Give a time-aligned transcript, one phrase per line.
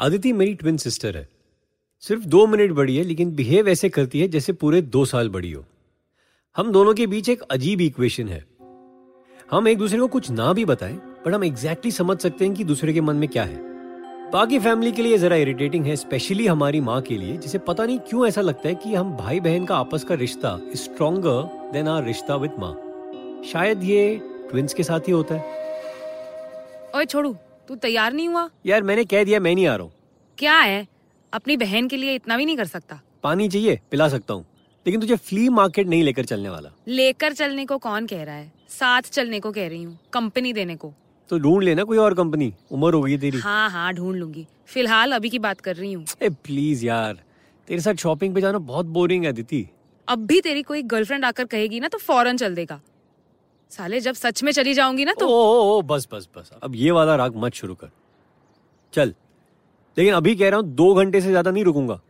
[0.00, 1.28] आदिति मेरी twin sister है।
[2.00, 5.52] सिर्फ़ दो मिनट बड़ी है, लेकिन बिहेव ऐसे करती है जैसे पूरे दो साल बड़ी
[5.52, 5.64] हो।
[6.56, 8.44] हम दोनों के बीच एक अजीब इक्वेशन है।
[9.50, 12.64] हम एक दूसरे को कुछ ना भी बताएँ पर हम एग्जैक्टली समझ सकते हैं कि
[12.64, 13.58] दूसरे के मन में क्या है।
[14.30, 17.98] बाकी फैमिली के लिए जरा इरिटेटिंग है स्पेशली हमारी माँ के लिए, जिसे पता नहीं
[17.98, 22.04] क्यों ऐसा लगता है कि हम भाई बहन का आपस का रिश्ता स्ट्रोंगर देन आर
[22.04, 22.74] रिश्ता विद माँ।
[23.52, 24.20] शायद ये
[24.50, 25.42] ट्विंस के साथ ही होता है।
[26.96, 27.36] ओए, छोड़ू।
[27.68, 28.48] तू तैयार नहीं हुआ?
[28.66, 29.92] यार मैंने कह दिया मैं नहीं आ रहा हूँ।
[30.38, 30.86] क्या है?
[31.32, 33.00] अपनी बहन के लिए इतना भी नहीं कर सकता?
[33.22, 34.44] पानी चाहिए पिला सकता हूँ।
[34.86, 38.52] लेकिन तुझे फ्ली मार्केट नहीं लेकर चलने वाला। लेकर चलने को कौन कह रहा है?
[38.70, 40.92] साथ चलने को कह रही हूँ कंपनी देने को।
[41.30, 45.12] तो ढूंढ लेना कोई और कंपनी उम्र हो गई तेरी। हाँ हाँ ढूंढ लूँगी। फ़िलहाल
[45.12, 47.22] अभी की बात कर रही हूँ। प्लीज़ यार
[47.68, 49.68] तेरे साथ शॉपिंग पे जाना बहुत बोरिंग है दीदी
[50.08, 52.80] अब भी तेरी कोई गर्लफ्रेंड आकर कहेगी ना तो फ़ौरन चल देगा।
[53.70, 56.74] साले जब सच में चली जाऊँगी ना तो। ओ, ओ ओ, बस बस बस। अब
[56.74, 57.90] ये वाला राग मत शुरू कर।
[58.92, 59.14] चल।
[59.98, 62.00] लेकिन अभी कह रहा हूँ दो घंटे से ज़्यादा नहीं रुकूँगा।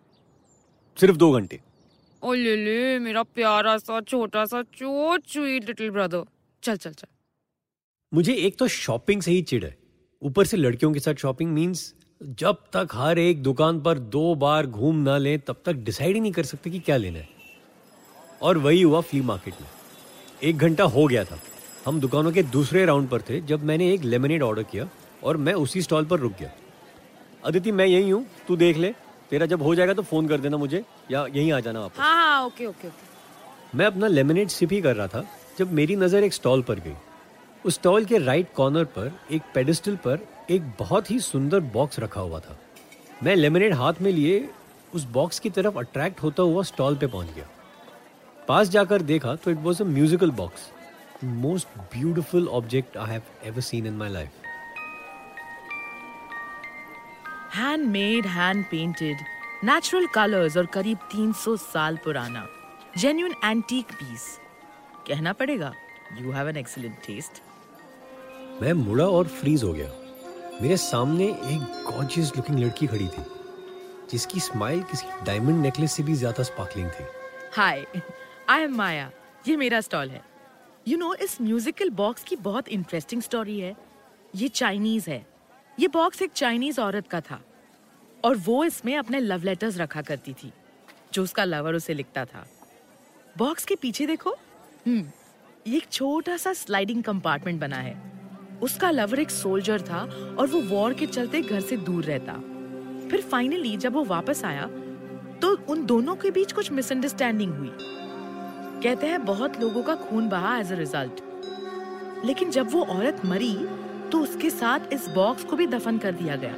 [0.96, 1.60] सिर्फ़ दो घंटे।
[2.22, 6.24] ओ ले ले मेरा प्यारा सा छोटा सा लिटिल ब्रदर
[6.62, 7.06] चल चल चल।
[8.14, 9.76] मुझे एक तो शॉपिंग से ही चिड़ है।
[10.22, 14.66] ऊपर से लड़कियों के साथ शॉपिंग मींस जब तक हर एक दुकान पर दो बार
[14.66, 17.28] घूम ना लें तब तक डिसाइड ही नहीं कर सकते कि क्या लेना है।
[18.42, 19.68] और वही हुआ फ्ली मार्केट में।
[20.42, 21.38] एक घंटा हो गया था।
[21.86, 24.88] हम दुकानों के दूसरे राउंड पर थे जब मैंने एक लेमनेड ऑर्डर किया
[25.22, 26.50] और मैं उसी स्टॉल पर रुक गया।
[27.44, 28.92] अदिति मैं यही हूँ तू देख ले।
[29.30, 32.16] तेरा जब हो जाएगा तो फ़ोन कर देना मुझे या यहीं आ जाना वापस। हाँ
[32.16, 35.24] हाँ ओके ओके ओके। मैं अपना लेमनेड सिप ही कर रहा था
[35.58, 36.94] जब मेरी नज़र एक स्टॉल पर गई।
[37.64, 42.20] उस स्टॉल के राइट कॉर्नर पर एक पेडिस्टल पर एक बहुत ही सुंदर बॉक्स रखा
[42.20, 42.56] हुआ था।
[43.22, 44.48] मैं लेमनेड हाथ में लिए
[44.94, 47.48] उस बॉक्स की तरफ़ अट्रैक्ट होता हुआ स्टॉल पे पहुँच गया।
[48.48, 50.70] पास जाकर देखा तो it was a musical box
[51.24, 54.30] most beautiful object I have ever seen in my life
[57.54, 59.16] handmade hand painted
[59.64, 62.46] natural colours और करीब 300 साल पुराना
[62.98, 64.26] जेन्यून एंटीक पीस
[65.08, 65.72] कहना पड़ेगा
[66.20, 67.42] you have an excellent taste
[68.62, 69.88] मैं मुड़ा और फ्रीज हो गया।
[70.62, 73.24] मेरे सामने एक गॉर्जियस लुकिंग लड़की खड़ी थी
[74.10, 77.04] जिसकी स्माइल किसी डायमंड नेकलेस से भी ज़्यादा स्पार्कलिंग थी।
[77.56, 77.84] हाय
[78.48, 79.10] आई एम माया
[79.48, 80.22] ये मेरा स्टॉल है।
[80.88, 83.74] यू नो इस म्यूजिकल बॉक्स की बहुत इंटरेस्टिंग स्टोरी है।
[84.34, 85.26] ये चाइनीज़ है।
[85.78, 87.40] ये बॉक्स एक चाइनीज़ औरत का था।
[88.24, 90.52] और वो इसमें अपने लव लेटर्स रखा करती थी,
[91.12, 92.46] जो उसका लवर उसे लिखता था।
[93.38, 94.34] बॉक्स के पीछे देखो।
[94.86, 97.96] हम्म एक छोटा सा स्लाइडिंग कंपार्टमेंट बना है।
[98.62, 100.00] उसका लवर एक सोल्जर था
[100.38, 102.32] और वो वॉर के चलते घर से दूर रहता।
[103.08, 104.66] फिर फाइनली जब वो वापस आया
[105.42, 107.72] तो उन दोनों के बीच कुछ मिसअंडरस्टैंडिंग हुई।
[108.84, 111.20] कहते हैं बहुत लोगों का खून बहा एज अ रिज़ल्ट
[112.24, 113.54] लेकिन जब वो औरत मरी
[114.12, 116.52] तो उसके साथ इस बॉक्स को भी दफन कर दिया गया।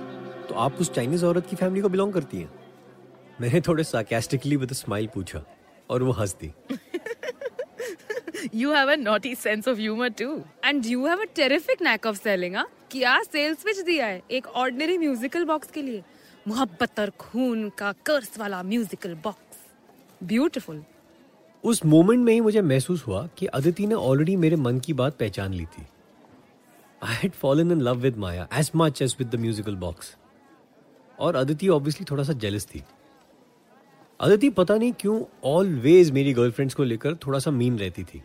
[0.48, 2.50] तो आप उस चाइनीज़ औरत की फैमिली को बिलोंग करती हैं?
[3.40, 5.42] मैंने थोड़े सार्केस्टिकली विद स्माइल पूछा
[5.90, 6.52] और वो हंस दी
[8.54, 10.34] you have a naughty sense of humor too.
[10.64, 14.46] And you have a terrific knack of selling हाँ क्या सेल्स पिच दिया है एक
[14.64, 16.02] ऑर्डिनरी म्यूजिकल बॉक्स के लिए
[16.48, 19.64] मोहब्बत और खून का कर्स वाला म्यूजिकल बॉक्स
[20.24, 20.82] ब्यूटीफुल
[21.66, 25.16] उस मोमेंट में ही मुझे महसूस हुआ कि अदिति ने ऑलरेडी मेरे मन की बात
[25.18, 25.86] पहचान ली थी।
[27.02, 30.16] I had fallen in love with Maya as much as with the musical box
[31.18, 32.82] और अदिति ऑब्वियसली थोड़ा सा जेलस थी।
[34.20, 38.22] अदिति पता नहीं क्यों ऑलवेज मेरी गर्लफ्रेंड्स को लेकर थोड़ा सा मीन रहती थी।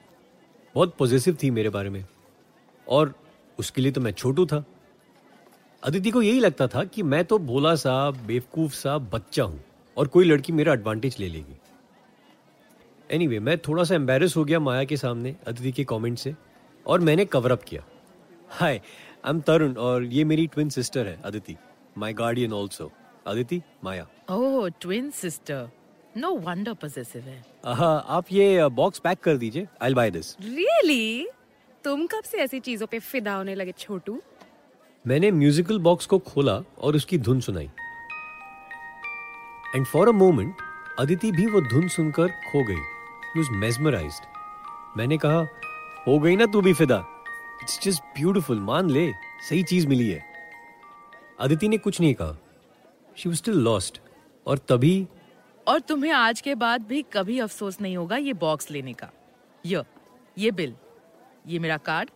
[0.76, 2.06] बहुत पॉजिटिव थी मेरे बारे में।
[2.88, 3.14] और
[3.60, 4.64] उसके लिए तो मैं छोटू था।
[5.84, 9.64] अदिति को यही लगता था कि मैं तो भोला सा, बेवकूफ़ सा बच्चा हूँ
[9.98, 11.58] और कोई लड़की मेरा एडवांटेज ले लेगी।
[13.12, 16.34] एनीवे anyway, मैं थोड़ा सा एम्बेरस हो गया माया के सामने अदिति के कमेंट से
[16.86, 17.84] और मैंने कवर अप किया।
[18.50, 18.82] हाय
[19.26, 21.56] आई एम तरुण और ये मेरी ट्विन सिस्टर है Aditi.
[21.98, 22.92] My guardian also
[23.28, 24.08] Aditi Maya.
[24.30, 25.70] Oh twin sister
[26.18, 31.28] no wonder possessive है। आहा, आप ये बॉक्स पैक कर दीजिए। आई बाय दिस रियली
[31.84, 34.22] तुम कब से ऐसी चीज़ों पे फिदा होने लगे छोटू?
[35.06, 37.70] मैंने म्यूजिकल बॉक्स को खोला और उसकी धुन सुनाई।
[39.76, 40.56] And for a moment
[41.00, 42.91] Aditi भी वो धुन सुनकर खो गई।
[43.38, 45.48] वॉज़ मेस्मराइज्ड मैंने कहा
[46.08, 47.06] हो गई ना तू भी फिदा?
[47.64, 49.12] इट्स जस्ट ब्यूटिफुल मान ले
[49.50, 50.24] सही चीज़ मिली है.
[51.40, 52.38] अदिति ने कुछ नहीं कहा।
[53.18, 54.02] शी was स्टिल लॉस्ट
[54.48, 55.08] और तभी
[55.68, 59.10] और तुम्हें आज के बाद भी कभी अफसोस नहीं होगा ये बॉक्स लेने का।
[59.66, 59.84] ये
[60.38, 60.76] ये बिल
[61.48, 62.10] ये मेरा कार्ड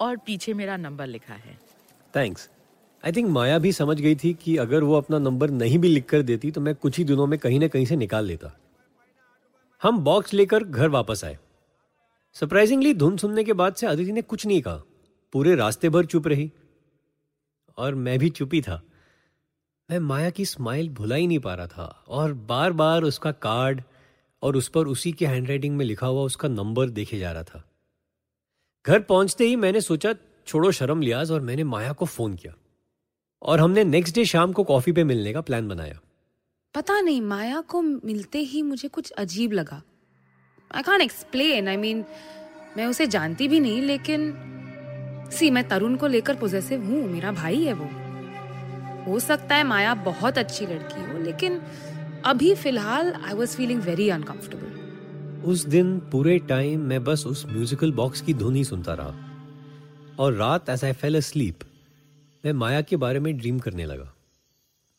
[0.00, 1.58] और पीछे मेरा नंबर लिखा है।
[2.16, 2.50] थैंक्स
[3.04, 6.04] आई थिंक माया भी समझ गई थी कि अगर वो अपना नंबर नहीं भी लिख
[6.04, 8.56] कर देती तो मैं कुछ ही दिनों में कहीं ना कहीं से निकाल लेता।
[9.86, 11.38] हम बॉक्स लेकर घर वापस आए।
[12.32, 14.76] सरप्राइजिंगली धुन सुनने के बाद से अदिति ने कुछ नहीं कहा।
[15.32, 16.52] पूरे रास्ते भर चुप रही।
[17.76, 18.82] और मैं भी चुप ही था।
[19.90, 23.82] मैं माया की स्माइल भुला ही नहीं पा रहा था। और बार बार उसका कार्ड
[24.42, 27.64] और उस पर उसी के हैंडराइटिंग में लिखा हुआ उसका नंबर देखे जा रहा था।
[28.86, 30.14] घर पहुँचते ही मैंने सोचा,
[30.46, 32.54] छोड़ो शर्म लियाज, और मैंने माया को फ़ोन किया।
[33.42, 36.00] और हमने नेक्स्ट डे शाम को कॉफ़ी पे मिलने का प्लान बनाया।
[36.76, 39.82] पता नहीं, माया को मिलते ही मुझे कुछ अजीब लगा।
[40.70, 42.04] आई कान एक्सप्लेन आई मीन
[42.76, 44.32] मैं उसे जानती भी नहीं, लेकिन
[45.32, 47.88] सी मैं तरुण को लेकर पोजेसिव हूँ, मेरा भाई है वो।
[49.06, 51.60] हो सकता है माया बहुत अच्छी लड़की हो, लेकिन
[52.24, 57.92] अभी फ़िलहाल I was feeling very uncomfortable उस दिन पूरे टाइम मैं बस उस म्यूजिकल
[57.92, 59.14] बॉक्स की धुन सुनता रहा।
[60.18, 61.64] और रात एज आई फेल स्लीप
[62.44, 64.12] मैं माया के बारे में ड्रीम करने लगा।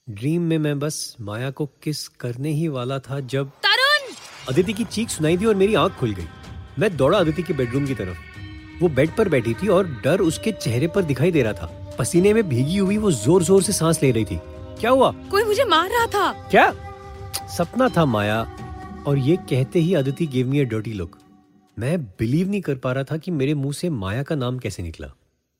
[0.08, 4.14] ड्रीम में मैं बस माया को किस करने ही वाला था जब तरुण!
[4.50, 6.28] अदिति की चीख सुनाई दी और मेरी आँख खुल गई।
[6.80, 8.18] मैं दौड़ा अदिति के बेडरूम की तरफ़।
[8.82, 12.34] वो बेड पर बैठी थी और डर उसके चेहरे पर दिखाई दे रहा था। पसीने
[12.34, 14.40] में भीगी हुई वो ज़ोर ज़ोर से सांस ले रही थी।
[14.80, 15.12] क्या हुआ?
[15.32, 16.72] कोई मुझे मार रहा था। क्या?
[17.58, 18.42] सपना था माया
[19.08, 21.18] और ये कहते ही Aditi give me a dirty look
[21.78, 24.84] मैं बिलीव नहीं कर पा रहा था कि मेरे मुँह से माया का नाम कैसे
[24.84, 25.08] निकला।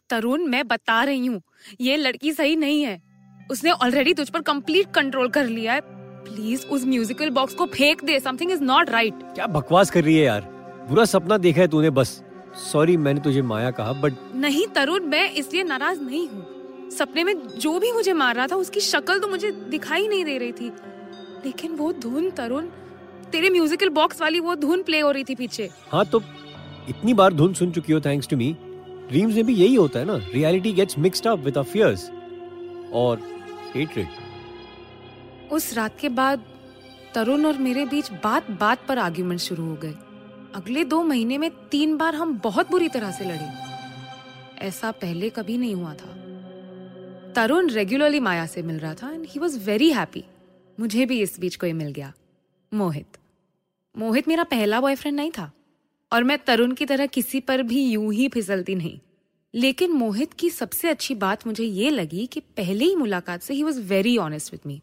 [0.10, 1.42] तरुण मैं बता रही हूँ
[1.82, 3.02] ये लड़की सही नहीं है।
[3.50, 5.82] उसने ऑलरेडी तुझ पर कंप्लीट कंट्रोल कर लिया है।
[6.24, 10.16] प्लीज़ उस म्यूजिकल बॉक्स को फेंक दे। समथिंग इज़ नॉट राइट क्या बकवास कर रही
[10.16, 10.42] है यार?
[10.90, 12.22] बुरा सपना देखा है तूने बस।
[12.64, 17.34] सॉरी मैंने तुझे माया कहा बट नहीं तरुण मैं इसलिए नाराज़ नहीं हूँ। सपने में
[17.50, 20.72] जो भी मुझे मार रहा था उसकी शक्ल तो मुझे दिखाई नहीं दे रही थी।
[21.46, 22.66] लेकिन वो धुन तरुण
[23.32, 26.22] तेरे म्यूजिकल बॉक्स वाली वो धुन प्ले हो रही थी पीछे। हाँ तो
[26.90, 28.56] इतनी बार धुन सुन चुकी हो थैंक्स टू मी
[29.10, 32.10] ड्रीम्स में भी यही होता है ना। Reality gets mixed up with fears
[32.94, 33.22] और
[33.76, 34.08] हेट्रेड
[35.52, 36.44] उस रात के बाद
[37.16, 39.94] तरुण और मेरे बीच बात बात पर आर्ग्यूमेंट शुरू हो गए
[40.56, 43.50] अगले दो महीने में तीन बार हम बहुत बुरी तरह से लड़े।
[44.68, 46.14] ऐसा पहले कभी नहीं हुआ था।
[47.36, 50.24] तरुण रेगुलरली माया से मिल रहा था and he was very happy
[50.80, 52.14] मुझे भी इस बीच कोई मिल गया।
[52.74, 53.18] मोहित।
[53.98, 55.52] मोहित मेरा पहला बॉयफ्रेंड नहीं था।
[56.14, 59.00] और मैं तरुण की तरह किसी पर भी यूँ ही फिसलती नहीं।
[59.54, 63.64] लेकिन मोहित की सबसे अच्छी बात मुझे ये लगी कि पहले ही मुलाकात से he
[63.64, 64.82] was very honest with me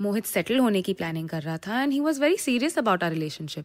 [0.00, 3.10] Mohit settle होने की प्लानिंग कर रहा था and he was very serious about our
[3.10, 3.64] relationship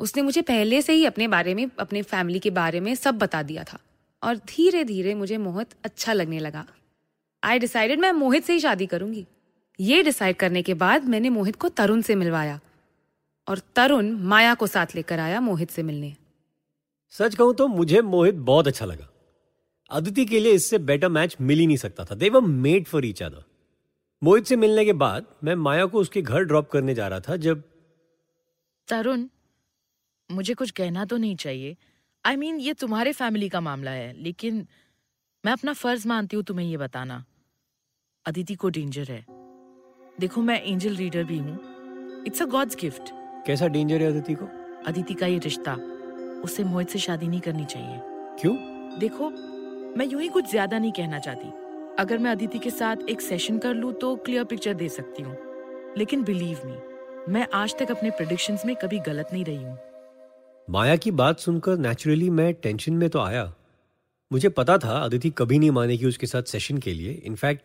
[0.00, 3.42] उसने मुझे पहले से ही अपने बारे में, अपने फैमिली के बारे में सब बता
[3.42, 3.78] दिया था
[4.22, 6.66] और धीरे धीरे मुझे मोहित अच्छा लगने लगा।
[7.42, 9.26] आई डिसाइडेड मैं मोहित से ही शादी करूँगी।
[9.80, 12.60] ये डिसाइड करने के बाद मैंने मोहित को तरुण से मिलवाया
[13.48, 16.14] और तरुण माया को साथ लेकर आया मोहित से मिलने।
[17.10, 19.08] सच कहूँ तो मुझे मोहित बहुत अच्छा लगा।
[19.90, 23.22] अदिति के लिए इससे बेटर मैच मिल ही नहीं सकता था। They were made for each
[23.22, 23.44] other
[24.22, 27.36] Mohit से मिलने के बाद मैं माया को उसके घर ड्रॉप करने जा रहा था
[27.36, 27.62] जब
[28.88, 29.26] तरुण
[30.30, 31.76] मुझे कुछ कहना तो नहीं चाहिए।
[32.24, 34.66] आई I मीन mean, ये तुम्हारे फैमिली का मामला है लेकिन
[35.44, 37.24] मैं अपना फ़र्ज़ मानती हूँ तुम्हें ये बताना।
[38.26, 39.24] अदिति को डेंजर है।
[40.20, 43.10] देखो मैं एंजल रीडर भी हूँ। इट्स अ गॉड्स गिफ्ट
[43.46, 44.46] कैसा डेंजर है अदिति को?
[44.86, 45.74] अदिति का ये रिश्ता
[46.44, 47.98] उससे मोहित से शादी नहीं करनी चाहिए।
[48.40, 48.56] क्यों?
[48.98, 49.30] देखो
[49.96, 51.48] मैं यूँ ही कुछ ज़्यादा नहीं कहना चाहती।
[51.98, 55.36] अगर मैं अदिति के साथ एक सेशन कर लूँ तो क्लियर पिक्चर दे सकती हूँ।
[55.98, 59.76] लेकिन बिलीव मी मैं आज तक अपने प्रोडिक्शंस में कभी गलत नहीं रही हूँ।
[60.68, 63.44] माया की बात सुनकर नेचुरली मैं टेंशन में तो आया।
[64.30, 67.62] मुझे पता था अदिति कभी नहीं मानेगी उसके साथ सेशन के लिए। इनफैक्ट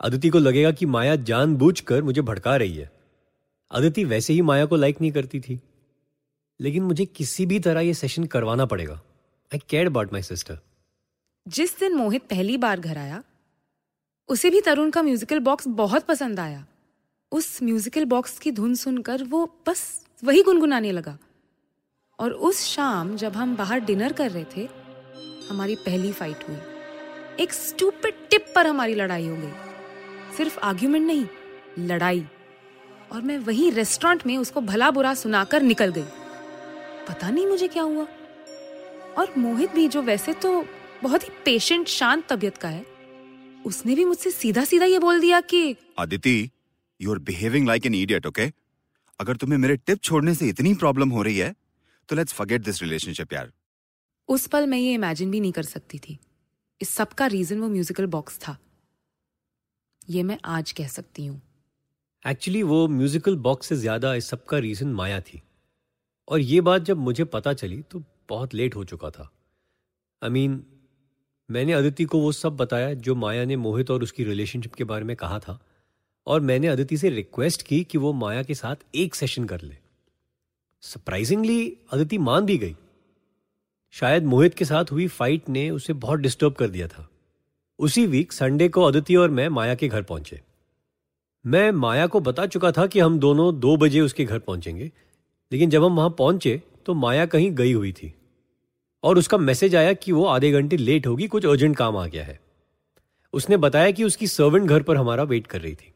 [0.00, 2.90] अदिति को लगेगा कि माया जानबूझकर मुझे भड़का रही है।
[3.70, 5.60] अदिति वैसे ही माया को लाइक नहीं करती थी।
[6.60, 9.00] लेकिन मुझे किसी भी तरह ये सेशन करवाना पड़ेगा।
[9.50, 10.58] I care about my sister
[11.48, 13.22] जिस दिन मोहित पहली बार घर आया,
[14.28, 16.66] उसे भी तरुण का म्यूजिकल बॉक्स बहुत पसंद आया।
[17.32, 21.18] उस म्यूजिकल बॉक्स की धुन सुनकर वो बस वही गुनगुनाने लगा।
[22.18, 24.68] और उस शाम जब हम बाहर डिनर कर रहे थे,
[25.50, 26.58] हमारी पहली फाइट हुई।
[27.40, 29.52] एक स्टूपिड टिप पर हमारी लड़ाई हो गई।
[30.36, 31.26] सिर्फ़ आर्ग्यूमेंट नहीं,
[31.78, 32.28] लड़ाई।
[33.12, 36.04] और मैं वही रेस्टोरेंट में उसको भला बुरा सुनाकर निकल गई।
[37.08, 38.04] पता नहीं मुझे क्या हुआ।
[39.18, 40.66] और मोहित भी जो वैसे तो
[41.06, 42.84] बहुत ही पेशेंट शांत तबीयत का है।
[43.66, 46.50] उसने भी मुझसे सीधा सीधा ये बोल दिया कि Aditi
[47.00, 48.46] you are behaving like an idiot okay
[49.20, 51.54] अगर तुम्हें मेरे टिप छोड़ने से इतनी प्रॉब्लम हो रही है
[52.08, 53.52] तो लेट्स फॉरगेट दिस रिलेशनशिप यार.
[54.28, 56.18] उस पल मैं ये इमेजिन भी नहीं कर सकती थी।
[56.80, 58.58] इस सब का रीजन वो म्यूजिकल बॉक्स था।
[60.10, 61.40] ये मैं आज कह सकती हूँ।
[62.24, 65.42] एक्चुअली वो म्यूजिकल बॉक्स से ज़्यादा इस सब का रीजन माया थी।
[66.28, 69.32] और ये बात जब मुझे पता चली तो बहुत लेट हो चुका था।
[70.22, 70.75] आई I मीन mean,
[71.50, 75.04] मैंने अदिति को वो सब बताया जो माया ने मोहित और उसकी रिलेशनशिप के बारे
[75.04, 75.58] में कहा था।
[76.26, 79.74] और मैंने अदिति से रिक्वेस्ट की कि वो माया के साथ एक सेशन कर ले।
[80.80, 82.76] सरप्राइजिंगली अदिति मान भी गई।
[83.90, 87.08] शायद मोहित के साथ हुई फाइट ने उसे बहुत डिस्टर्ब कर दिया था।
[87.78, 90.40] उसी वीक संडे को अदिति और मैं माया के घर पहुँचे।
[91.46, 94.92] मैं माया को बता चुका था कि हम दोनों दो बजे उसके घर पहुँचेंगे,
[95.52, 98.14] लेकिन जब हम वहाँ पहुँचे तो माया कहीं गई हुई थी।
[99.06, 102.24] और उसका मैसेज आया कि वो आधे घंटे लेट होगी, कुछ अर्जेंट काम आ गया
[102.24, 102.40] है।
[103.32, 105.92] उसने बताया कि उसकी सर्वेंट घर पर हमारा वेट कर रही थी।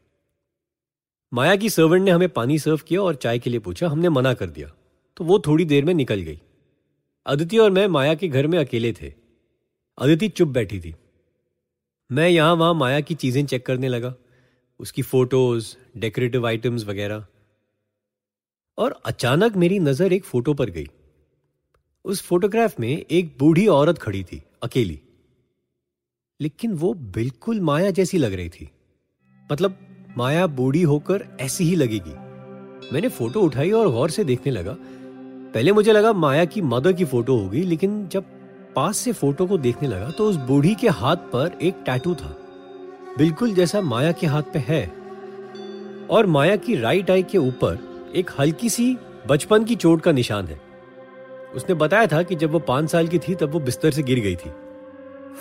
[1.33, 4.33] माया की सर्वेंट ने हमें पानी सर्व किया और चाय के लिए पूछा, हमने मना
[4.33, 4.71] कर दिया।
[5.17, 6.41] तो वो थोड़ी देर में निकल गई।
[7.25, 9.13] अदिति और मैं माया के घर में अकेले थे।
[9.97, 10.95] अदिति चुप बैठी थी।
[12.11, 14.15] मैं यहाँ वहाँ माया की चीज़ें चेक करने लगा।
[14.79, 17.25] उसकी फ़ोटोज़, डेकोरेटिव आइटम्स वगैरह।
[18.77, 20.87] और अचानक मेरी नज़र एक फ़ोटो पर गई।
[22.05, 25.01] उस फोटोग्राफ में एक बूढ़ी औरत खड़ी थी, अकेली।
[26.41, 28.69] लेकिन वो बिल्कुल माया जैसी लग रही थी।
[29.51, 29.77] मतलब
[30.17, 32.13] माया बूढ़ी होकर ऐसी ही लगेगी।
[32.93, 34.77] मैंने फ़ोटो उठाई और गौर से देखने लगा।
[35.53, 38.23] पहले मुझे लगा माया की मदर की फ़ोटो होगी, लेकिन जब
[38.75, 42.37] पास से फ़ोटो को देखने लगा तो उस बूढ़ी के हाथ पर एक टैटू था।
[43.17, 44.87] बिल्कुल जैसा माया के हाथ पे है।
[46.07, 50.47] और माया की राइट आई के ऊपर एक हल्की सी बचपन की चोट का निशान
[50.47, 50.70] है।
[51.55, 54.19] उसने बताया था कि जब वो पाँच साल की थी, तब वो बिस्तर से गिर
[54.19, 54.51] गई थी।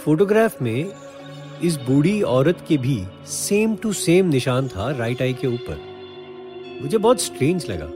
[0.04, 0.92] फोटोग्राफ में
[1.62, 5.80] इस बूढ़ी औरत के भी सेम टू सेम निशान था राइट आई के ऊपर।
[6.82, 7.90] मुझे बहुत स्ट्रेंज लगा।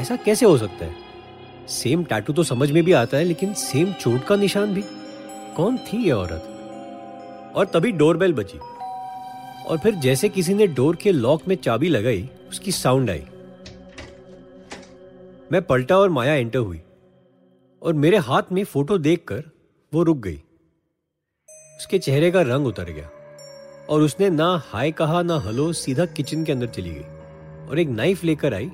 [0.00, 0.94] ऐसा कैसे हो सकता है?
[1.68, 4.84] सेम टैटू तो समझ में भी आता है, लेकिन सेम चोट का निशान भी।
[5.56, 6.50] कौन थी ये औरत?
[7.56, 8.58] और तभी डोरबेल बजी।
[9.64, 13.24] और फिर जैसे किसी ने डोर के लॉक में चाबी लगाई, उसकी साउंड आई।
[15.52, 16.80] मैं पलटा और माया एंटर हुई।
[17.84, 19.42] और मेरे हाथ में फ़ोटो देखकर
[19.92, 20.40] वो रुक गई।
[21.76, 23.08] उसके चेहरे का रंग उतर गया
[23.90, 27.88] और उसने ना हाय कहा ना हलो सीधा किचन के अंदर चली गई और एक
[27.90, 28.66] नाइफ लेकर आई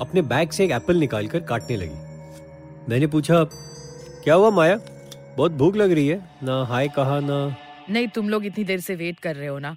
[0.00, 4.76] अपने बैग से एक एप्पल निकालकर काटने लगी। मैंने पूछा क्या हुआ माया?
[5.36, 7.56] बहुत भूख लग रही है। ना हाय कहा ना
[7.90, 9.76] नहीं तुम लोग इतनी देर से वेट कर रहे हो ना।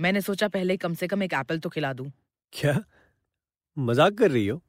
[0.00, 2.10] मैंने सोचा पहले कम से कम एक एप्पल तो खिला दूँ।
[2.52, 2.78] क्या?
[3.76, 4.60] मज़ाक कर रही हो?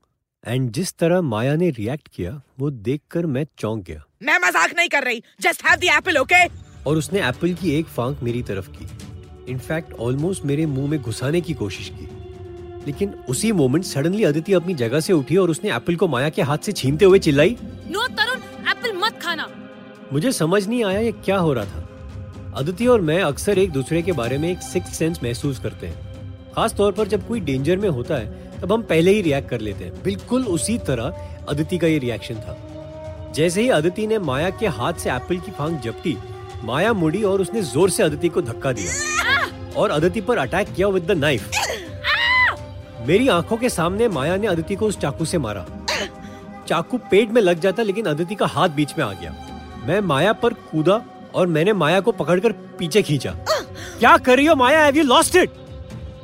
[0.46, 4.90] एंड जिस तरह माया ने रिएक्ट किया वो देखकर मैं चौंक गया। मैं मज़ाक नहीं
[4.90, 6.44] कर रही just have the apple okay
[6.86, 11.42] और उसने एप्पल की एक फांक मेरी तरफ़ की। इनफैक्ट ऑलमोस्ट मेरे मुँह में घुसाने
[11.42, 12.08] की कोशिश की।
[12.86, 16.42] लेकिन उसी मोमेंट सडनली अदिति अपनी जगह से उठी और उसने एप्पल को माया के
[16.42, 17.58] हाथ से छीनते हुए चिल्लाई।
[17.90, 19.50] नो तरुण एप्पल मत खाना।
[20.14, 24.02] मुझे समझ नहीं आया ये क्या हो रहा था। अदिति और मैं अक्सर एक दूसरे
[24.02, 27.78] के बारे में एक सिक्स सेंस महसूस करते हैं। खास तौर पर जब कोई डेंजर
[27.78, 31.78] में होता है तब हम पहले ही रिएक्ट कर लेते हैं। बिल्कुल उसी तरह अदिति
[31.78, 35.82] का ये रिएक्शन था। जैसे ही अदिति ने माया के हाथ से एप्पल की फांक
[35.82, 36.16] झपटी
[36.64, 40.88] माया मुड़ी और उसने ज़ोर से अदिति को धक्का दिया। और अदिति पर अटैक किया
[40.88, 41.52] विद द नाइफ
[43.08, 45.66] मेरी आँखों के सामने माया ने अदिति को उस चाकू से मारा।
[46.68, 49.36] चाकू पेट में लग जाता लेकिन अदिति का हाथ बीच में आ गया।
[49.88, 51.02] मैं माया पर कूदा
[51.36, 53.36] और मैंने माया को पकड़कर पीछे खींचा।
[54.00, 54.84] क्या कर रही हो Maya?
[54.84, 55.52] Have you lost it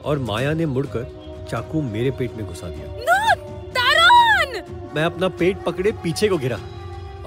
[0.06, 1.21] और माया ने मुड़कर
[1.51, 2.88] चाकू मेरे पेट में घुसा दिया।
[4.96, 6.60] मैं अपना पेट पकड़े पीछे को गिरा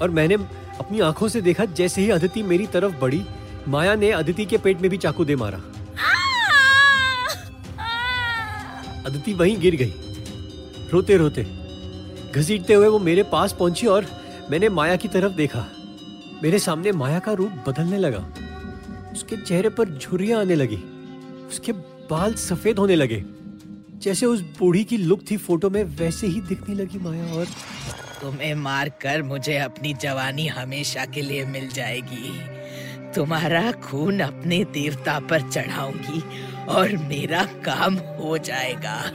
[0.01, 0.35] और मैंने
[0.79, 3.21] अपनी आँखों से देखा जैसे ही अदिति मेरी तरफ़ बढ़ी
[3.67, 5.57] माया ने अदिति के पेट में भी चाकू दे मारा।
[9.05, 9.93] अदिति वहीं गिर गई।
[10.91, 11.43] रोते रोते
[12.35, 14.05] घसीटते हुए वो मेरे पास पहुँची और
[14.51, 15.65] मैंने माया की तरफ़ देखा।
[16.43, 18.25] मेरे सामने माया का रूप बदलने लगा।
[19.13, 20.77] उसके चेहरे पर झुर्रियाँ आने लगी।
[21.47, 21.71] उसके
[22.11, 23.23] बाल सफ़ेद होने लगे।
[24.05, 27.45] जैसे उस बूढ़ी की लुक थी फ़ोटो में, वैसे ही दिखने लगी माया और
[28.21, 32.33] तुम्हें मार कर मुझे अपनी जवानी हमेशा के लिए मिल जाएगी।
[33.15, 36.21] तुम्हारा खून अपने देवता पर चढ़ाऊँगी
[36.65, 39.11] और मेरा काम हो जाएगा।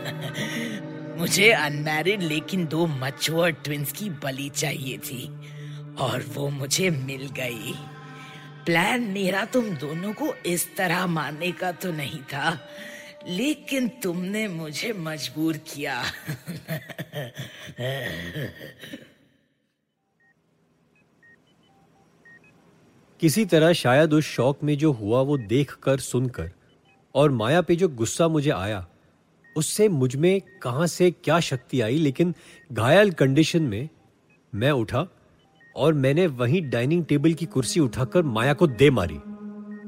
[1.18, 5.26] मुझे अनमैरिड लेकिन दो मचुअर ट्विंस की बलि चाहिए थी
[5.99, 7.75] और वो मुझे मिल गई।
[8.66, 12.59] प्लान मेरा तुम दोनों को इस तरह मारने का तो नहीं था।
[13.28, 16.02] लेकिन तुमने मुझे मजबूर किया।
[23.20, 26.50] किसी तरह शायद उस शौक में जो हुआ वो देखकर सुनकर
[27.14, 28.86] और माया पे जो गुस्सा मुझे आया,
[29.56, 32.34] उससे मुझमें कहाँ से क्या शक्ति आई, लेकिन
[32.70, 33.88] घायल कंडीशन में
[34.52, 35.06] मैं उठा
[35.76, 39.18] और मैंने वहीं डाइनिंग टेबल की कुर्सी उठाकर माया को दे मारी।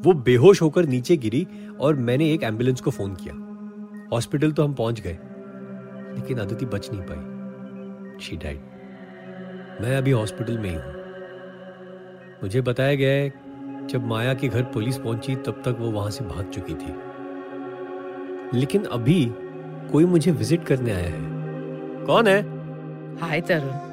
[0.05, 1.47] वो बेहोश होकर नीचे गिरी
[1.81, 3.35] और मैंने एक एंबुलेंस को फ़ोन किया।
[4.13, 5.19] हॉस्पिटल तो हम पहुँच गए,
[6.15, 10.93] लेकिन अदिति बच नहीं पाई। शी डाइड मैं अभी हॉस्पिटल में ही हूँ।
[12.43, 13.33] मुझे बताया गया है,
[13.87, 16.95] जब माया के घर पुलिस पहुँची, तब तक वो वहाँ से भाग चुकी थी।
[18.59, 19.25] लेकिन अभी
[19.93, 22.41] कोई मुझे विज़िट करने आया है। कौन है?
[23.19, 23.92] हाय तरुण।